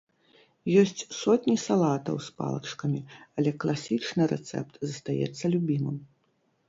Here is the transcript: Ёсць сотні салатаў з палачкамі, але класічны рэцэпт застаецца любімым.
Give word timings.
Ёсць 0.83 1.03
сотні 1.23 1.53
салатаў 1.65 2.15
з 2.27 2.33
палачкамі, 2.41 3.01
але 3.39 3.51
класічны 3.65 4.23
рэцэпт 4.33 4.73
застаецца 4.91 5.45
любімым. 5.59 5.97